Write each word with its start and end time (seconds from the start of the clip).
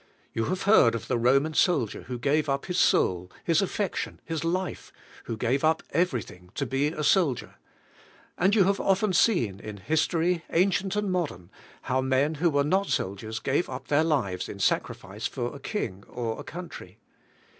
You 0.33 0.45
have 0.45 0.63
heard 0.63 0.95
of 0.95 1.07
the 1.07 1.15
Roman 1.19 1.53
soldier 1.53 2.05
who 2.07 2.17
gave 2.17 2.49
up 2.49 2.65
his 2.65 2.79
soul, 2.79 3.31
his 3.43 3.61
affection, 3.61 4.19
his 4.25 4.43
life, 4.43 4.91
who 5.25 5.37
gave 5.37 5.63
up 5.63 5.83
ever}^ 5.93 6.23
thing, 6.25 6.49
to 6.55 6.65
be 6.65 6.87
a 6.87 7.03
soldier; 7.03 7.53
and 8.35 8.55
you 8.55 8.63
have 8.63 8.79
often 8.79 9.13
seen, 9.13 9.59
in 9.59 9.77
history 9.77 10.43
ancient 10.51 10.95
and 10.95 11.11
modern, 11.11 11.51
how 11.83 12.01
men 12.01 12.37
w^ho 12.37 12.51
were 12.51 12.63
not 12.63 12.87
soldiers 12.87 13.37
gave 13.37 13.69
up 13.69 13.89
their 13.89 14.03
lives 14.03 14.49
in 14.49 14.57
sacrifice 14.57 15.27
for 15.27 15.55
a 15.55 15.59
king 15.59 16.03
or 16.07 16.39
a 16.39 16.43
country. 16.43 16.97